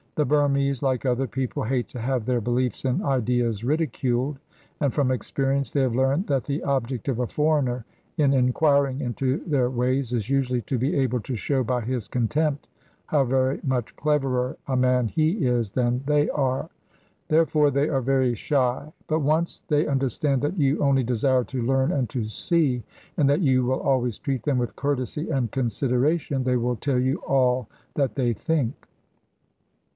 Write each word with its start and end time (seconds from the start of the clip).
The 0.15 0.25
Burmese, 0.25 0.81
like 0.83 1.05
other 1.05 1.27
people, 1.27 1.63
hate 1.63 1.87
to 1.89 1.99
have 1.99 2.25
their 2.25 2.41
beliefs 2.41 2.85
and 2.85 3.01
ideas 3.03 3.63
ridiculed, 3.63 4.39
and 4.79 4.93
from 4.93 5.09
experience 5.11 5.71
they 5.71 5.81
have 5.81 5.95
learned 5.95 6.27
that 6.27 6.43
the 6.43 6.63
object 6.63 7.07
of 7.07 7.19
a 7.19 7.27
foreigner 7.27 7.85
in 8.17 8.33
inquiring 8.33 8.99
into 8.99 9.37
their 9.45 9.69
ways 9.69 10.11
is 10.11 10.29
usually 10.29 10.61
to 10.63 10.77
be 10.77 10.95
able 10.95 11.21
to 11.21 11.35
show 11.35 11.63
by 11.63 11.81
his 11.81 12.07
contempt 12.07 12.67
how 13.05 13.23
very 13.23 13.61
much 13.63 13.95
cleverer 13.95 14.57
a 14.67 14.75
man 14.75 15.07
he 15.07 15.45
is 15.45 15.71
than 15.71 16.03
they 16.07 16.29
are. 16.31 16.69
Therefore 17.29 17.71
they 17.71 17.87
are 17.87 18.01
very 18.01 18.35
shy. 18.35 18.91
But 19.07 19.19
once 19.19 19.61
they 19.69 19.85
understand 19.87 20.41
that 20.41 20.57
you 20.59 20.79
only 20.83 21.03
desire 21.03 21.43
to 21.45 21.61
learn 21.61 21.91
and 21.91 22.09
to 22.09 22.25
see, 22.25 22.83
and 23.17 23.29
that 23.29 23.41
you 23.41 23.65
will 23.65 23.79
always 23.79 24.17
treat 24.17 24.43
them 24.43 24.57
with 24.57 24.75
courtesy 24.75 25.29
and 25.29 25.51
consideration, 25.51 26.43
they 26.43 26.57
will 26.57 26.75
tell 26.75 26.99
you 26.99 27.17
all 27.25 27.69
that 27.93 28.15
they 28.15 28.33
think. 28.33 28.87